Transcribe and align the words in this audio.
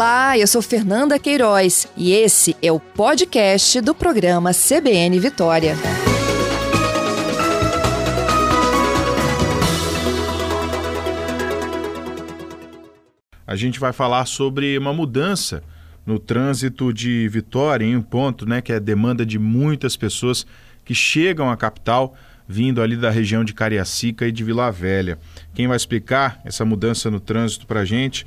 Olá, 0.00 0.38
eu 0.38 0.46
sou 0.46 0.62
Fernanda 0.62 1.18
Queiroz 1.18 1.86
e 1.94 2.12
esse 2.12 2.56
é 2.62 2.72
o 2.72 2.80
podcast 2.80 3.82
do 3.82 3.94
programa 3.94 4.50
CBN 4.54 5.20
Vitória. 5.20 5.76
A 13.46 13.54
gente 13.54 13.78
vai 13.78 13.92
falar 13.92 14.24
sobre 14.24 14.78
uma 14.78 14.94
mudança 14.94 15.62
no 16.06 16.18
trânsito 16.18 16.94
de 16.94 17.28
Vitória, 17.28 17.84
em 17.84 17.94
um 17.94 18.00
ponto 18.00 18.46
né, 18.46 18.62
que 18.62 18.72
é 18.72 18.80
demanda 18.80 19.26
de 19.26 19.38
muitas 19.38 19.98
pessoas 19.98 20.46
que 20.82 20.94
chegam 20.94 21.50
à 21.50 21.58
capital 21.58 22.16
vindo 22.48 22.80
ali 22.80 22.96
da 22.96 23.10
região 23.10 23.44
de 23.44 23.52
Cariacica 23.52 24.26
e 24.26 24.32
de 24.32 24.42
Vila 24.42 24.72
Velha. 24.72 25.18
Quem 25.52 25.68
vai 25.68 25.76
explicar 25.76 26.40
essa 26.42 26.64
mudança 26.64 27.10
no 27.10 27.20
trânsito 27.20 27.66
para 27.66 27.80
a 27.80 27.84
gente 27.84 28.26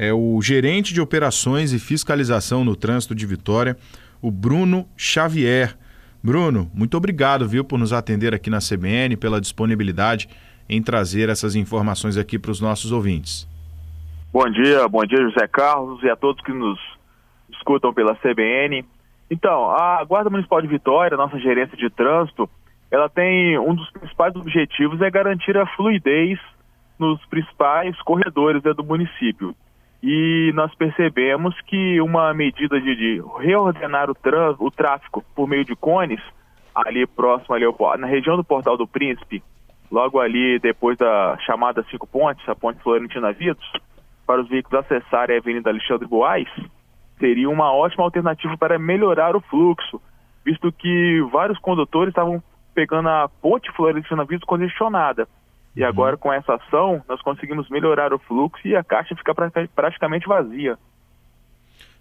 é 0.00 0.12
o 0.12 0.40
gerente 0.40 0.94
de 0.94 1.00
operações 1.00 1.72
e 1.72 1.78
fiscalização 1.80 2.64
no 2.64 2.76
trânsito 2.76 3.16
de 3.16 3.26
Vitória, 3.26 3.76
o 4.22 4.30
Bruno 4.30 4.88
Xavier. 4.96 5.76
Bruno, 6.22 6.70
muito 6.72 6.96
obrigado, 6.96 7.48
viu, 7.48 7.64
por 7.64 7.80
nos 7.80 7.92
atender 7.92 8.32
aqui 8.32 8.48
na 8.48 8.58
CBN, 8.58 9.16
pela 9.16 9.40
disponibilidade 9.40 10.28
em 10.68 10.80
trazer 10.80 11.28
essas 11.28 11.56
informações 11.56 12.16
aqui 12.16 12.38
para 12.38 12.52
os 12.52 12.60
nossos 12.60 12.92
ouvintes. 12.92 13.48
Bom 14.32 14.48
dia, 14.48 14.86
bom 14.86 15.04
dia, 15.04 15.18
José 15.18 15.48
Carlos, 15.48 16.00
e 16.04 16.08
a 16.08 16.14
todos 16.14 16.44
que 16.44 16.52
nos 16.52 16.78
escutam 17.50 17.92
pela 17.92 18.14
CBN. 18.14 18.84
Então, 19.28 19.68
a 19.68 20.04
Guarda 20.04 20.30
Municipal 20.30 20.62
de 20.62 20.68
Vitória, 20.68 21.16
nossa 21.16 21.40
gerência 21.40 21.76
de 21.76 21.90
trânsito, 21.90 22.48
ela 22.88 23.08
tem 23.08 23.58
um 23.58 23.74
dos 23.74 23.90
principais 23.90 24.36
objetivos 24.36 25.00
é 25.02 25.10
garantir 25.10 25.56
a 25.56 25.66
fluidez 25.74 26.38
nos 27.00 27.24
principais 27.26 28.00
corredores 28.02 28.62
né, 28.62 28.72
do 28.72 28.84
município. 28.84 29.56
E 30.02 30.52
nós 30.54 30.72
percebemos 30.74 31.60
que 31.62 32.00
uma 32.00 32.32
medida 32.32 32.80
de, 32.80 32.94
de 32.94 33.22
reordenar 33.38 34.08
o, 34.10 34.16
o, 34.58 34.70
tráfego 34.70 35.24
por 35.34 35.48
meio 35.48 35.64
de 35.64 35.74
cones, 35.74 36.20
ali 36.74 37.06
próximo 37.06 37.54
ali 37.54 37.64
na 37.98 38.06
região 38.06 38.36
do 38.36 38.44
Portal 38.44 38.76
do 38.76 38.86
Príncipe, 38.86 39.42
logo 39.90 40.20
ali 40.20 40.58
depois 40.60 40.96
da 40.96 41.36
chamada 41.44 41.84
Cinco 41.90 42.06
Pontes, 42.06 42.48
a 42.48 42.54
Ponte 42.54 42.80
Florentina 42.82 43.32
Vitos, 43.32 43.68
para 44.24 44.40
os 44.40 44.48
veículos 44.48 44.84
acessarem 44.84 45.36
a 45.36 45.40
Avenida 45.40 45.70
Alexandre 45.70 46.06
Boais, 46.06 46.48
seria 47.18 47.50
uma 47.50 47.72
ótima 47.72 48.04
alternativa 48.04 48.56
para 48.56 48.78
melhorar 48.78 49.34
o 49.34 49.40
fluxo, 49.40 50.00
visto 50.44 50.70
que 50.70 51.20
vários 51.32 51.58
condutores 51.58 52.10
estavam 52.10 52.42
pegando 52.74 53.08
a 53.08 53.28
ponte 53.28 53.72
Florentina 53.72 54.24
Vitor 54.24 54.46
congestionada. 54.46 55.26
E 55.78 55.84
agora, 55.84 56.16
com 56.16 56.32
essa 56.32 56.56
ação, 56.56 57.00
nós 57.08 57.22
conseguimos 57.22 57.70
melhorar 57.70 58.12
o 58.12 58.18
fluxo 58.18 58.66
e 58.66 58.74
a 58.74 58.82
caixa 58.82 59.14
fica 59.14 59.32
praticamente 59.32 60.26
vazia. 60.26 60.76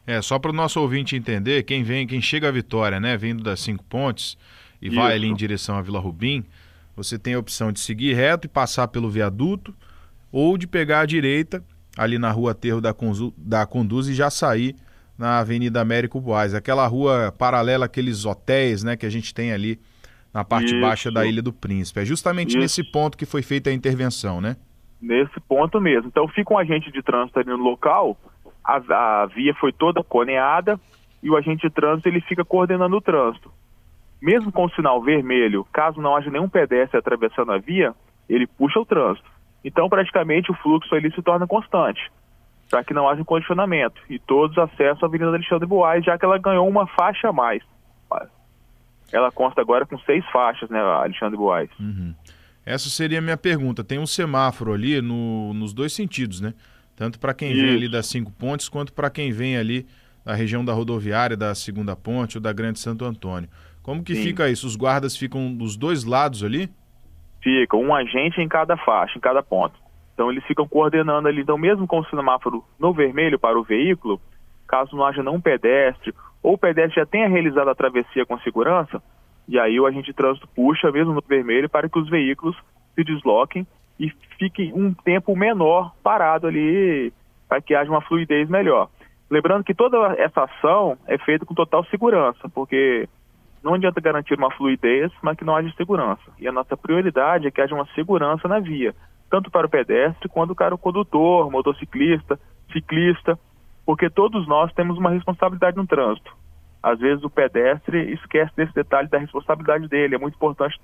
É, 0.08 0.20
só 0.20 0.40
para 0.40 0.50
o 0.50 0.54
nosso 0.54 0.82
ouvinte 0.82 1.16
entender, 1.16 1.62
quem 1.62 1.84
vem, 1.84 2.08
quem 2.08 2.20
chega 2.20 2.48
à 2.48 2.52
Vitória, 2.52 3.00
né, 3.00 3.16
vindo 3.16 3.44
das 3.44 3.60
Cinco 3.60 3.84
Pontes 3.84 4.36
e 4.82 4.88
Isso. 4.88 4.96
vai 4.96 5.14
ali 5.14 5.28
em 5.28 5.36
direção 5.36 5.78
à 5.78 5.82
Vila 5.84 6.00
Rubim, 6.00 6.44
você 6.96 7.20
tem 7.20 7.36
a 7.36 7.40
opção 7.40 7.72
de 7.72 7.80
seguir 7.80 8.16
reto 8.16 8.48
e 8.48 8.50
passar 8.50 8.88
pelo 8.88 9.12
viaduto, 9.12 9.76
ou 10.32 10.58
de 10.58 10.66
pegar 10.66 11.02
a 11.02 11.06
direita, 11.06 11.64
ali 11.96 12.18
na 12.18 12.32
rua 12.32 12.56
Terro 12.56 12.82
da, 12.82 12.96
Conzu, 12.96 13.32
da 13.38 13.64
Conduz 13.68 14.08
e 14.08 14.16
já 14.16 14.32
sair 14.32 14.76
na 15.16 15.38
Avenida 15.38 15.80
Américo 15.80 16.20
Boaz, 16.20 16.56
aquela 16.56 16.88
rua 16.88 17.32
paralela 17.38 17.86
àqueles 17.86 18.26
hotéis, 18.26 18.82
né, 18.82 18.98
que 18.98 19.06
a 19.06 19.12
gente 19.12 19.36
tem 19.36 19.54
ali 19.54 19.80
na 20.38 20.44
parte 20.44 20.68
Isso. 20.68 20.80
baixa 20.80 21.12
da 21.12 21.26
Ilha 21.26 21.42
do 21.42 21.52
Príncipe. 21.52 22.00
É 22.00 22.06
justamente 22.06 22.50
Isso. 22.50 22.60
nesse 22.60 22.84
ponto 22.84 23.18
que 23.18 23.26
foi 23.26 23.42
feita 23.42 23.72
a 23.72 23.74
intervenção, 23.74 24.40
né? 24.40 24.56
Nesse 25.02 25.40
ponto 25.40 25.82
mesmo. 25.82 26.10
Então 26.10 26.28
fica 26.28 26.54
um 26.54 26.60
agente 26.60 26.92
de 26.92 27.02
trânsito 27.02 27.40
ali 27.40 27.50
no 27.50 27.58
local, 27.58 28.16
a, 28.64 28.76
a 29.24 29.26
via 29.26 29.56
foi 29.56 29.74
toda 29.74 30.04
coneada 30.04 30.80
e 31.24 31.30
o 31.32 31.36
agente 31.36 31.68
de 31.68 31.74
trânsito 31.74 32.08
ele 32.08 32.22
fica 32.22 32.46
coordenando 32.46 32.96
o 32.96 33.02
trânsito. 33.02 33.52
Mesmo 34.22 34.52
com 34.52 34.66
o 34.66 34.70
sinal 34.70 35.02
vermelho, 35.02 35.66
caso 35.74 36.00
não 36.00 36.16
haja 36.16 36.30
nenhum 36.30 36.48
pedestre 36.48 37.00
atravessando 37.00 37.52
a 37.52 37.58
via, 37.58 37.96
ele 38.30 38.46
puxa 38.46 38.80
o 38.80 38.86
trânsito. 38.86 39.28
Então 39.66 39.90
praticamente 39.90 40.52
o 40.52 40.56
fluxo 40.56 40.94
ali 40.94 41.12
se 41.14 41.22
torna 41.24 41.48
constante, 41.48 42.12
para 42.70 42.84
que 42.84 42.94
não 42.94 43.10
haja 43.10 43.24
um 43.24 43.26
condicionamento 43.26 44.00
e 44.08 44.20
todos 44.20 44.56
acessam 44.56 45.00
a 45.02 45.06
Avenida 45.08 45.30
Alexandre 45.30 45.66
Boaz, 45.66 46.06
já 46.06 46.16
que 46.16 46.26
ela 46.26 46.38
ganhou 46.38 46.68
uma 46.68 46.86
faixa 46.86 47.30
a 47.30 47.34
mais 47.34 47.64
ela 49.12 49.32
consta 49.32 49.62
agora 49.62 49.86
com 49.86 49.98
seis 50.00 50.26
faixas, 50.32 50.70
né, 50.70 50.80
Alexandre 50.80 51.38
Boaz. 51.38 51.70
Uhum. 51.80 52.14
Essa 52.66 52.90
seria 52.90 53.20
a 53.20 53.22
minha 53.22 53.38
pergunta. 53.38 53.84
Tem 53.84 53.98
um 53.98 54.06
semáforo 54.06 54.74
ali 54.74 55.02
no, 55.02 55.54
nos 55.54 55.74
dois 55.74 55.94
sentidos, 55.94 56.42
né? 56.42 56.54
Tanto 56.96 57.20
para 57.20 57.34
quem 57.34 57.52
Isso. 57.52 57.62
vem 57.62 57.76
ali 57.76 57.90
das 57.90 58.08
cinco 58.08 58.32
pontes, 58.32 58.68
quanto 58.68 58.92
para 58.92 59.10
quem 59.10 59.32
vem 59.32 59.56
ali 59.56 59.88
da 60.26 60.34
região 60.34 60.66
da 60.66 60.74
rodoviária, 60.74 61.38
da 61.38 61.56
segunda 61.56 61.96
ponte 61.96 62.38
ou 62.38 62.42
da 62.42 62.52
Grande 62.52 62.80
Santo 62.80 63.06
Antônio. 63.06 63.50
Como 63.82 64.04
que 64.04 64.16
Sim. 64.16 64.24
fica 64.24 64.50
isso? 64.50 64.68
Os 64.68 64.76
guardas 64.76 65.16
ficam 65.16 65.54
dos 65.54 65.78
dois 65.78 66.04
lados 66.04 66.44
ali? 66.44 66.70
Ficam, 67.42 67.80
um 67.80 67.96
agente 67.96 68.42
em 68.42 68.48
cada 68.50 68.76
faixa, 68.76 69.18
em 69.18 69.22
cada 69.22 69.42
ponto. 69.42 69.80
Então 70.14 70.30
eles 70.30 70.44
ficam 70.44 70.68
coordenando 70.68 71.30
ali. 71.30 71.42
Então, 71.42 71.58
mesmo 71.58 71.88
com 71.88 72.00
o 72.00 72.06
semáforo 72.10 72.66
no 72.78 72.92
vermelho 72.92 73.40
para 73.40 73.58
o 73.58 73.64
veículo, 73.64 74.20
caso 74.68 74.96
não 74.96 75.06
haja 75.06 75.24
nenhum 75.24 75.42
pedestre 75.42 76.14
ou 76.44 76.54
o 76.54 76.58
pedestre 76.58 76.96
já 76.96 77.06
tenha 77.06 77.28
realizado 77.28 77.70
a 77.70 77.76
travessia 77.76 78.26
com 78.26 78.40
segurança, 78.40 79.02
e 79.48 79.60
aí 79.60 79.80
o 79.80 79.86
agente 79.86 80.08
de 80.08 80.14
trânsito 80.14 80.48
puxa 80.56 80.92
mesmo 80.92 81.14
no 81.14 81.22
vermelho 81.22 81.70
para 81.70 81.90
que 81.90 82.00
os 82.00 82.10
veículos 82.10 82.56
se 82.96 83.04
desloquem 83.04 83.66
e 84.00 84.10
fiquem 84.38 84.74
um 84.74 84.94
tempo 84.94 85.36
menor 85.36 85.94
parado 86.04 86.48
ali 86.48 87.12
para 87.48 87.62
que 87.62 87.74
haja 87.74 87.90
uma 87.90 88.02
fluidez 88.02 88.50
melhor. 88.50 88.90
Lembrando 89.30 89.64
que 89.64 89.74
toda 89.74 89.98
essa 90.18 90.44
ação 90.44 90.98
é 91.08 91.18
feita 91.18 91.46
com 91.46 91.54
total 91.54 91.84
segurança, 91.86 92.48
porque 92.50 93.08
não 93.64 93.74
adianta 93.74 94.00
garantir 94.00 94.38
uma 94.38 94.52
fluidez, 94.52 95.12
mas 95.22 95.38
que 95.38 95.44
não 95.44 95.56
haja 95.56 95.74
segurança. 95.76 96.32
E 96.40 96.48
a 96.48 96.52
nossa 96.52 96.78
prioridade 96.78 97.48
é 97.48 97.52
que 97.52 97.62
haja 97.62 97.76
uma 97.76 97.88
segurança 97.88 98.48
na 98.48 98.60
via, 98.60 98.94
tanto 99.30 99.52
para 99.52 99.68
o 99.68 99.70
pedestre 99.70 100.30
quanto 100.30 100.56
para 100.56 100.74
o 100.74 100.78
condutor, 100.78 101.52
motociclista, 101.52 102.40
ciclista 102.72 103.38
porque 103.88 104.10
todos 104.10 104.46
nós 104.50 104.74
temos 104.74 104.98
uma 104.98 105.12
responsabilidade 105.12 105.78
no 105.78 105.88
trânsito. 105.88 106.36
Às 106.84 107.00
vezes 107.00 107.24
o 107.24 107.30
pedestre 107.30 108.14
esquece 108.14 108.52
desse 108.54 108.74
detalhe 108.74 109.08
da 109.08 109.18
responsabilidade 109.18 109.88
dele. 109.88 110.16
É 110.16 110.18
muito 110.18 110.36
importante 110.36 110.78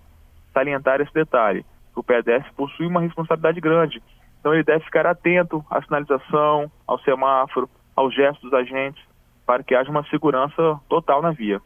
salientar 0.54 1.02
esse 1.02 1.14
detalhe. 1.14 1.66
O 1.94 2.02
pedestre 2.02 2.50
possui 2.54 2.86
uma 2.86 3.02
responsabilidade 3.02 3.60
grande. 3.60 4.02
Então 4.40 4.54
ele 4.54 4.64
deve 4.64 4.86
ficar 4.86 5.06
atento 5.06 5.64
à 5.70 5.82
sinalização, 5.82 6.72
ao 6.88 6.98
semáforo, 7.00 7.70
aos 7.94 8.16
gestos 8.16 8.50
dos 8.50 8.54
agentes, 8.54 9.04
para 9.46 9.64
que 9.64 9.76
haja 9.76 9.92
uma 9.92 10.06
segurança 10.06 10.80
total 10.88 11.22
na 11.22 11.32
via. 11.32 11.62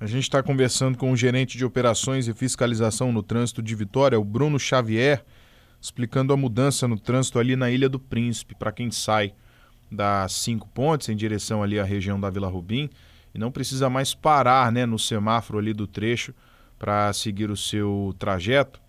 A 0.00 0.06
gente 0.06 0.22
está 0.22 0.42
conversando 0.42 0.96
com 0.96 1.12
o 1.12 1.16
gerente 1.16 1.58
de 1.58 1.64
operações 1.64 2.26
e 2.26 2.32
fiscalização 2.32 3.12
no 3.12 3.22
trânsito 3.22 3.62
de 3.62 3.74
Vitória, 3.74 4.18
o 4.18 4.24
Bruno 4.24 4.58
Xavier, 4.58 5.22
explicando 5.78 6.32
a 6.32 6.38
mudança 6.38 6.88
no 6.88 6.98
trânsito 6.98 7.38
ali 7.38 7.54
na 7.54 7.70
Ilha 7.70 7.88
do 7.88 7.98
Príncipe, 7.98 8.54
para 8.54 8.72
quem 8.72 8.90
sai 8.90 9.34
das 9.90 10.32
cinco 10.32 10.68
pontes 10.68 11.08
em 11.08 11.16
direção 11.16 11.62
ali 11.62 11.78
à 11.78 11.84
região 11.84 12.18
da 12.18 12.30
Vila 12.30 12.48
Rubim 12.48 12.90
e 13.34 13.38
não 13.38 13.50
precisa 13.50 13.88
mais 13.90 14.14
parar 14.14 14.72
né, 14.72 14.86
no 14.86 14.98
semáforo 14.98 15.58
ali 15.58 15.72
do 15.72 15.86
trecho 15.86 16.34
para 16.78 17.12
seguir 17.12 17.50
o 17.50 17.56
seu 17.56 18.14
trajeto, 18.18 18.80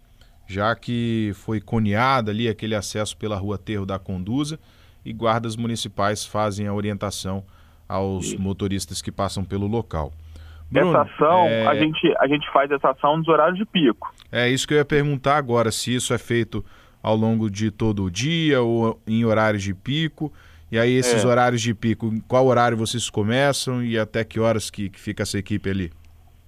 já 0.47 0.75
que 0.75 1.31
foi 1.35 1.59
coneado 1.61 2.31
ali 2.31 2.47
aquele 2.47 2.75
acesso 2.75 3.15
pela 3.17 3.35
rua 3.35 3.57
Terro 3.57 3.85
da 3.85 3.99
Conduza 3.99 4.59
e 5.05 5.13
guardas 5.13 5.55
municipais 5.55 6.25
fazem 6.25 6.67
a 6.67 6.73
orientação 6.73 7.43
aos 7.87 8.33
motoristas 8.35 9.01
que 9.01 9.11
passam 9.11 9.43
pelo 9.43 9.67
local. 9.67 10.11
Bruno, 10.69 10.89
essa 10.89 11.01
ação, 11.01 11.45
é... 11.45 11.65
a, 11.65 11.75
gente, 11.75 12.13
a 12.19 12.27
gente 12.27 12.51
faz 12.51 12.69
essa 12.71 12.89
ação 12.89 13.17
nos 13.17 13.27
horários 13.27 13.57
de 13.57 13.65
pico. 13.65 14.13
É 14.31 14.49
isso 14.49 14.67
que 14.67 14.73
eu 14.73 14.77
ia 14.77 14.85
perguntar 14.85 15.37
agora, 15.37 15.71
se 15.71 15.95
isso 15.95 16.13
é 16.13 16.17
feito 16.17 16.63
ao 17.01 17.15
longo 17.15 17.49
de 17.49 17.71
todo 17.71 18.03
o 18.03 18.11
dia 18.11 18.61
ou 18.61 18.99
em 19.07 19.23
horários 19.23 19.63
de 19.63 19.73
pico 19.73 20.31
e 20.71 20.77
aí, 20.77 20.93
esses 20.97 21.23
é. 21.23 21.27
horários 21.27 21.61
de 21.61 21.73
pico, 21.73 22.11
qual 22.27 22.45
horário 22.45 22.75
vocês 22.75 23.09
começam 23.09 23.81
e 23.81 23.97
até 23.97 24.23
que 24.23 24.39
horas 24.39 24.69
que, 24.69 24.89
que 24.89 24.99
fica 24.99 25.23
essa 25.23 25.37
equipe 25.37 25.69
ali? 25.69 25.91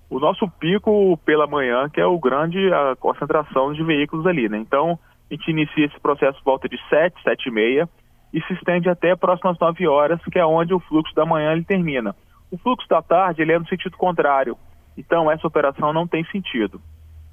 O 0.10 0.20
nosso 0.20 0.50
pico 0.60 1.18
pela 1.26 1.48
manhã, 1.48 1.88
que 1.90 2.02
é 2.02 2.06
o 2.06 2.20
grande, 2.20 2.58
a 2.74 2.96
concentração 2.98 3.72
de 3.72 3.84
veículos 3.84 4.26
ali, 4.26 4.50
né? 4.50 4.58
Então, 4.58 5.00
a 5.30 5.34
gente 5.34 5.50
inicia 5.50 5.86
esse 5.86 6.00
processo 6.00 6.40
volta 6.44 6.68
de 6.68 6.78
7, 6.90 7.16
7 7.24 7.48
e 7.48 7.52
meia 7.52 7.90
e 8.34 8.42
se 8.42 8.54
estende 8.54 8.90
até 8.90 9.16
próximas 9.16 9.58
9 9.60 9.88
horas, 9.88 10.20
que 10.32 10.38
é 10.38 10.46
onde 10.46 10.74
o 10.74 10.80
fluxo 10.80 11.16
da 11.16 11.26
manhã 11.26 11.54
ele 11.54 11.64
termina. 11.64 12.16
O 12.52 12.58
fluxo 12.58 12.88
da 12.90 13.02
tarde 13.02 13.42
ele 13.42 13.54
é 13.54 13.60
no 13.60 13.68
sentido 13.68 13.96
contrário, 13.96 14.58
então 14.98 15.32
essa 15.32 15.48
operação 15.48 15.94
não 15.94 16.08
tem 16.08 16.26
sentido. 16.26 16.82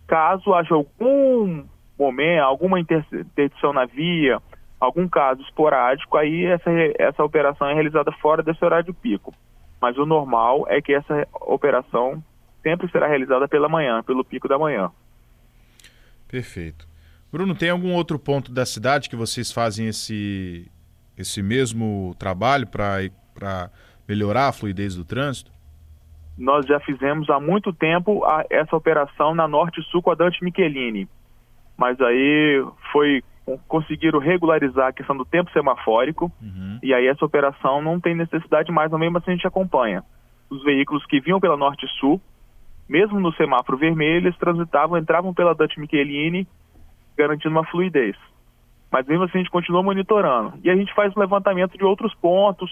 Caso 0.06 0.54
haja 0.54 0.74
algum 0.74 1.64
momento, 1.98 2.42
alguma 2.42 2.78
interdição 2.78 3.72
na 3.72 3.86
via, 3.86 4.40
algum 4.80 5.08
caso 5.08 5.42
esporádico, 5.42 6.16
aí 6.16 6.44
essa, 6.44 6.70
essa 6.98 7.24
operação 7.24 7.68
é 7.68 7.74
realizada 7.74 8.12
fora 8.12 8.42
desse 8.42 8.64
horário 8.64 8.86
de 8.86 8.92
pico. 8.92 9.34
Mas 9.80 9.96
o 9.96 10.06
normal 10.06 10.66
é 10.68 10.80
que 10.80 10.92
essa 10.92 11.26
operação 11.34 12.22
sempre 12.62 12.90
será 12.90 13.06
realizada 13.06 13.46
pela 13.46 13.68
manhã, 13.68 14.02
pelo 14.02 14.24
pico 14.24 14.48
da 14.48 14.58
manhã. 14.58 14.90
Perfeito. 16.28 16.86
Bruno, 17.30 17.54
tem 17.54 17.70
algum 17.70 17.92
outro 17.92 18.18
ponto 18.18 18.52
da 18.52 18.64
cidade 18.64 19.08
que 19.08 19.16
vocês 19.16 19.52
fazem 19.52 19.88
esse, 19.88 20.70
esse 21.16 21.42
mesmo 21.42 22.14
trabalho 22.18 22.66
para 22.66 23.70
melhorar 24.08 24.48
a 24.48 24.52
fluidez 24.52 24.94
do 24.94 25.04
trânsito? 25.04 25.50
Nós 26.38 26.66
já 26.66 26.78
fizemos 26.80 27.30
há 27.30 27.40
muito 27.40 27.72
tempo 27.72 28.24
a, 28.24 28.44
essa 28.50 28.76
operação 28.76 29.34
na 29.34 29.48
Norte 29.48 29.82
Sul 29.90 30.02
com 30.02 30.10
a 30.10 30.14
Dante 30.14 30.42
Michelini. 30.44 31.08
Mas 31.76 32.00
aí 32.00 32.64
foi 32.92 33.22
conseguiram 33.68 34.18
regularizar 34.18 34.88
a 34.88 34.92
questão 34.92 35.16
do 35.16 35.24
tempo 35.24 35.50
semafórico 35.52 36.32
uhum. 36.42 36.78
e 36.82 36.92
aí 36.92 37.06
essa 37.06 37.24
operação 37.24 37.80
não 37.80 38.00
tem 38.00 38.14
necessidade 38.14 38.72
mais, 38.72 38.90
no 38.90 38.98
mesmo 38.98 39.18
assim 39.18 39.30
a 39.30 39.34
gente 39.34 39.46
acompanha. 39.46 40.02
Os 40.50 40.62
veículos 40.64 41.04
que 41.06 41.20
vinham 41.20 41.40
pela 41.40 41.56
Norte 41.56 41.86
Sul, 42.00 42.20
mesmo 42.88 43.20
no 43.20 43.32
semáforo 43.34 43.78
vermelho, 43.78 44.26
eles 44.26 44.38
transitavam, 44.38 44.98
entravam 44.98 45.32
pela 45.32 45.54
Dante 45.54 45.78
Michelini, 45.78 46.46
garantindo 47.16 47.54
uma 47.54 47.66
fluidez. 47.66 48.16
Mas 48.90 49.06
mesmo 49.06 49.24
assim 49.24 49.38
a 49.38 49.42
gente 49.42 49.50
continua 49.50 49.82
monitorando. 49.82 50.54
E 50.62 50.70
a 50.70 50.76
gente 50.76 50.94
faz 50.94 51.16
um 51.16 51.20
levantamento 51.20 51.76
de 51.76 51.84
outros 51.84 52.14
pontos, 52.14 52.70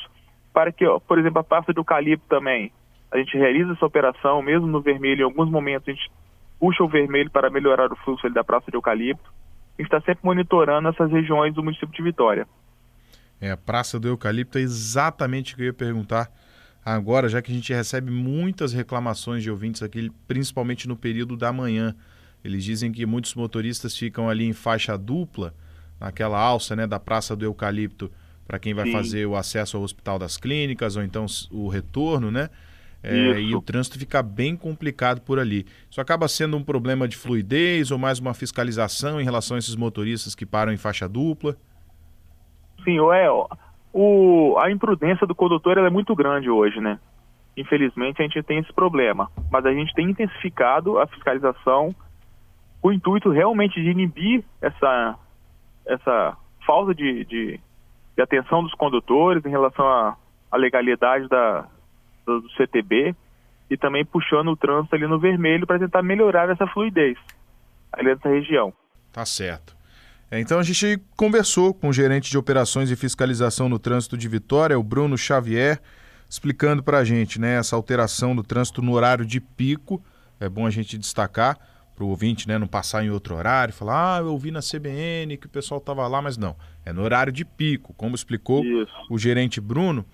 para 0.52 0.70
que, 0.70 0.84
por 1.08 1.18
exemplo, 1.18 1.40
a 1.40 1.44
pasta 1.44 1.72
de 1.72 1.80
eucalipto 1.80 2.26
também. 2.28 2.70
A 3.12 3.18
gente 3.18 3.36
realiza 3.36 3.72
essa 3.72 3.84
operação, 3.84 4.40
mesmo 4.40 4.66
no 4.68 4.80
vermelho, 4.80 5.22
em 5.22 5.24
alguns 5.24 5.50
momentos 5.50 5.88
a 5.88 5.92
gente 5.92 6.10
puxa 6.60 6.82
o 6.82 6.88
vermelho 6.88 7.30
para 7.30 7.50
melhorar 7.50 7.92
o 7.92 7.96
fluxo 7.96 8.30
da 8.30 8.44
praça 8.44 8.70
de 8.70 8.76
eucalipto. 8.76 9.32
Está 9.78 10.00
sempre 10.00 10.20
monitorando 10.24 10.88
essas 10.88 11.10
regiões 11.10 11.54
do 11.54 11.62
município 11.62 11.94
de 11.94 12.02
Vitória. 12.02 12.46
É, 13.40 13.50
a 13.50 13.56
Praça 13.56 13.98
do 13.98 14.08
Eucalipto 14.08 14.58
é 14.58 14.60
exatamente 14.60 15.52
o 15.52 15.56
que 15.56 15.62
eu 15.62 15.66
ia 15.66 15.72
perguntar 15.72 16.30
agora, 16.84 17.28
já 17.28 17.40
que 17.40 17.50
a 17.50 17.54
gente 17.54 17.72
recebe 17.72 18.10
muitas 18.10 18.72
reclamações 18.72 19.42
de 19.42 19.50
ouvintes 19.50 19.82
aqui, 19.82 20.10
principalmente 20.28 20.86
no 20.86 20.96
período 20.96 21.36
da 21.36 21.52
manhã. 21.52 21.94
Eles 22.44 22.62
dizem 22.62 22.92
que 22.92 23.06
muitos 23.06 23.34
motoristas 23.34 23.96
ficam 23.96 24.28
ali 24.28 24.44
em 24.44 24.52
faixa 24.52 24.96
dupla, 24.98 25.54
naquela 25.98 26.38
alça 26.38 26.76
né, 26.76 26.86
da 26.86 27.00
Praça 27.00 27.34
do 27.34 27.44
Eucalipto, 27.44 28.10
para 28.46 28.58
quem 28.58 28.74
vai 28.74 28.86
Sim. 28.86 28.92
fazer 28.92 29.26
o 29.26 29.34
acesso 29.34 29.76
ao 29.76 29.82
Hospital 29.82 30.18
das 30.18 30.36
Clínicas 30.36 30.96
ou 30.96 31.02
então 31.02 31.24
o 31.50 31.68
retorno, 31.68 32.30
né? 32.30 32.50
É, 33.04 33.38
e 33.38 33.54
o 33.54 33.60
trânsito 33.60 33.98
fica 33.98 34.22
bem 34.22 34.56
complicado 34.56 35.20
por 35.20 35.38
ali. 35.38 35.66
Isso 35.90 36.00
acaba 36.00 36.26
sendo 36.26 36.56
um 36.56 36.64
problema 36.64 37.06
de 37.06 37.16
fluidez 37.16 37.90
ou 37.90 37.98
mais 37.98 38.18
uma 38.18 38.32
fiscalização 38.32 39.20
em 39.20 39.24
relação 39.24 39.56
a 39.56 39.58
esses 39.58 39.76
motoristas 39.76 40.34
que 40.34 40.46
param 40.46 40.72
em 40.72 40.78
faixa 40.78 41.06
dupla? 41.06 41.54
Sim, 42.82 42.98
é, 43.12 43.28
o, 43.92 44.56
a 44.58 44.70
imprudência 44.70 45.26
do 45.26 45.34
condutor 45.34 45.76
é 45.76 45.90
muito 45.90 46.14
grande 46.16 46.48
hoje, 46.48 46.80
né? 46.80 46.98
Infelizmente 47.56 48.22
a 48.22 48.24
gente 48.24 48.42
tem 48.42 48.58
esse 48.58 48.72
problema, 48.72 49.30
mas 49.50 49.66
a 49.66 49.72
gente 49.72 49.92
tem 49.94 50.10
intensificado 50.10 50.98
a 50.98 51.06
fiscalização 51.06 51.94
com 52.80 52.88
o 52.88 52.92
intuito 52.92 53.30
realmente 53.30 53.80
de 53.80 53.90
inibir 53.90 54.42
essa, 54.62 55.18
essa 55.86 56.36
falta 56.66 56.94
de, 56.94 57.24
de, 57.26 57.60
de 58.16 58.22
atenção 58.22 58.62
dos 58.62 58.74
condutores 58.74 59.44
em 59.44 59.50
relação 59.50 59.86
à 60.50 60.56
legalidade 60.56 61.28
da, 61.28 61.68
do, 62.26 62.40
do 62.40 62.50
CTB 62.52 63.14
e 63.70 63.76
também 63.76 64.04
puxando 64.04 64.48
o 64.48 64.56
trânsito 64.56 64.94
ali 64.94 65.06
no 65.06 65.18
vermelho 65.18 65.66
para 65.66 65.78
tentar 65.78 66.02
melhorar 66.02 66.50
essa 66.50 66.66
fluidez 66.66 67.16
ali 67.92 68.08
nessa 68.08 68.28
região. 68.28 68.72
Tá 69.12 69.24
certo. 69.24 69.74
É, 70.30 70.40
então 70.40 70.58
a 70.58 70.62
gente 70.62 71.00
conversou 71.16 71.72
com 71.72 71.88
o 71.88 71.92
gerente 71.92 72.30
de 72.30 72.36
operações 72.36 72.90
e 72.90 72.96
fiscalização 72.96 73.68
no 73.68 73.78
trânsito 73.78 74.16
de 74.16 74.28
Vitória, 74.28 74.78
o 74.78 74.82
Bruno 74.82 75.16
Xavier, 75.16 75.80
explicando 76.28 76.82
para 76.82 76.98
a 76.98 77.04
gente 77.04 77.40
né, 77.40 77.56
essa 77.56 77.76
alteração 77.76 78.34
do 78.34 78.42
trânsito 78.42 78.82
no 78.82 78.92
horário 78.92 79.24
de 79.24 79.40
pico. 79.40 80.02
É 80.40 80.48
bom 80.48 80.66
a 80.66 80.70
gente 80.70 80.98
destacar 80.98 81.56
para 81.94 82.04
o 82.04 82.08
ouvinte 82.08 82.48
né, 82.48 82.58
não 82.58 82.66
passar 82.66 83.04
em 83.04 83.10
outro 83.10 83.36
horário, 83.36 83.72
falar, 83.72 84.16
ah, 84.16 84.18
eu 84.18 84.32
ouvi 84.32 84.50
na 84.50 84.58
CBN 84.58 85.36
que 85.36 85.46
o 85.46 85.50
pessoal 85.50 85.78
estava 85.78 86.06
lá, 86.08 86.20
mas 86.20 86.36
não. 86.36 86.56
É 86.84 86.92
no 86.92 87.02
horário 87.02 87.32
de 87.32 87.44
pico, 87.44 87.94
como 87.94 88.16
explicou 88.16 88.64
Isso. 88.64 88.92
o 89.08 89.16
gerente 89.16 89.60
Bruno 89.60 90.04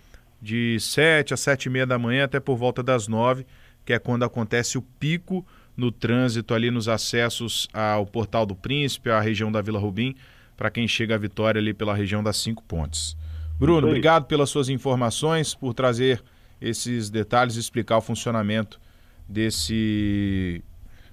de 0.40 0.78
7 0.80 1.34
a 1.34 1.36
7 1.36 1.66
e 1.66 1.70
meia 1.70 1.86
da 1.86 1.98
manhã 1.98 2.24
até 2.24 2.40
por 2.40 2.56
volta 2.56 2.82
das 2.82 3.06
9, 3.08 3.46
que 3.84 3.92
é 3.92 3.98
quando 3.98 4.24
acontece 4.24 4.78
o 4.78 4.82
pico 4.82 5.46
no 5.76 5.90
trânsito 5.90 6.54
ali 6.54 6.70
nos 6.70 6.88
acessos 6.88 7.68
ao 7.72 8.06
Portal 8.06 8.44
do 8.44 8.54
Príncipe, 8.54 9.10
à 9.10 9.20
região 9.20 9.50
da 9.50 9.62
Vila 9.62 9.78
Rubim, 9.78 10.14
para 10.56 10.70
quem 10.70 10.86
chega 10.86 11.14
à 11.14 11.18
Vitória 11.18 11.58
ali 11.58 11.72
pela 11.72 11.94
região 11.94 12.22
das 12.22 12.36
Cinco 12.36 12.62
Pontes. 12.62 13.16
Bruno, 13.58 13.88
obrigado 13.88 14.24
pelas 14.24 14.50
suas 14.50 14.68
informações, 14.68 15.54
por 15.54 15.74
trazer 15.74 16.22
esses 16.60 17.10
detalhes 17.10 17.56
e 17.56 17.60
explicar 17.60 17.98
o 17.98 18.00
funcionamento 18.00 18.80
desse 19.28 20.62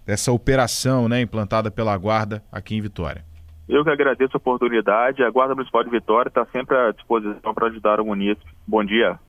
dessa 0.05 0.31
operação 0.31 1.09
né, 1.09 1.19
implantada 1.19 1.69
pela 1.69 1.95
Guarda 1.97 2.41
aqui 2.49 2.75
em 2.75 2.81
Vitória. 2.81 3.25
Eu 3.67 3.83
que 3.83 3.89
agradeço 3.89 4.31
a 4.35 4.37
oportunidade. 4.37 5.23
A 5.23 5.29
Guarda 5.29 5.53
Municipal 5.53 5.83
de 5.83 5.89
Vitória 5.89 6.29
está 6.29 6.45
sempre 6.45 6.75
à 6.75 6.91
disposição 6.91 7.53
para 7.53 7.67
ajudar 7.67 7.99
o 7.99 8.05
munícipe. 8.05 8.49
Bom 8.65 8.83
dia. 8.83 9.19